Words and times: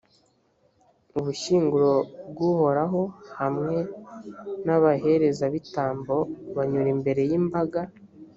ubushyinguro 1.19 1.91
bw’uhoraho 2.31 3.01
hamwe 3.39 3.75
n’abaherezabitambo 4.65 6.15
banyura 6.55 6.89
imbere 6.95 7.21
y’imbaga. 7.29 7.81